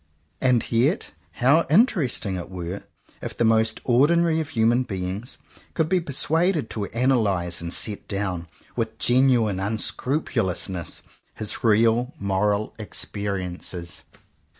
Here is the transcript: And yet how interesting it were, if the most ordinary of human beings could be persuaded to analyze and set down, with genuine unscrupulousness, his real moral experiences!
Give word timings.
And 0.41 0.71
yet 0.71 1.11
how 1.33 1.67
interesting 1.69 2.33
it 2.35 2.49
were, 2.49 2.85
if 3.21 3.37
the 3.37 3.45
most 3.45 3.79
ordinary 3.83 4.39
of 4.39 4.49
human 4.49 4.81
beings 4.81 5.37
could 5.75 5.87
be 5.89 5.99
persuaded 6.01 6.71
to 6.71 6.85
analyze 6.87 7.61
and 7.61 7.71
set 7.71 8.07
down, 8.07 8.47
with 8.75 8.97
genuine 8.97 9.59
unscrupulousness, 9.59 11.03
his 11.35 11.63
real 11.63 12.15
moral 12.19 12.73
experiences! 12.79 14.01